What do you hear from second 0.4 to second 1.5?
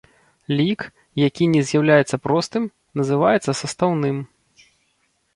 Лік, які